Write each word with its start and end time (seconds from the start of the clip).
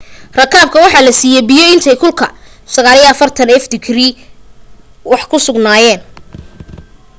rakaabka 0.39 0.83
waxa 0.83 1.05
la 1.07 1.11
saiiyay 1.19 1.43
biyo 1.49 1.65
intay 1.73 1.97
kulka 2.01 2.25
90f 2.75 3.63
digrii 3.71 4.11
ah 4.17 4.23
wax 5.11 5.21
ku 5.31 5.37
sugayeen 5.45 6.01